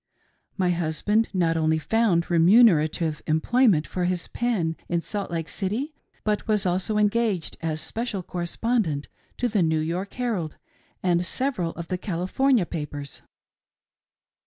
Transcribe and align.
My 0.57 0.71
husband 0.71 1.29
not 1.31 1.55
only 1.55 1.77
found 1.77 2.31
re 2.31 2.39
munerative 2.39 3.21
employment 3.27 3.85
for 3.85 4.05
his 4.05 4.25
pen 4.27 4.75
in 4.89 5.01
Salt 5.01 5.29
Lake 5.29 5.47
City, 5.47 5.93
but 6.23 6.47
was 6.47 6.65
also 6.65 6.97
engaged 6.97 7.55
as 7.61 7.81
special 7.81 8.23
correspondent 8.23 9.09
to 9.37 9.47
the 9.47 9.61
New 9.61 9.77
York 9.77 10.11
Herald, 10.15 10.55
and 11.03 11.23
several 11.23 11.69
of 11.73 11.87
the 11.89 11.99
California 11.99 12.65
papers. 12.65 13.21